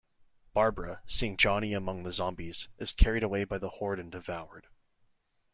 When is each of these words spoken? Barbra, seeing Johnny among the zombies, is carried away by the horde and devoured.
Barbra, 0.55 1.03
seeing 1.05 1.37
Johnny 1.37 1.75
among 1.75 2.01
the 2.01 2.11
zombies, 2.11 2.69
is 2.79 2.91
carried 2.91 3.21
away 3.21 3.43
by 3.43 3.59
the 3.59 3.69
horde 3.69 3.99
and 3.99 4.11
devoured. 4.11 4.65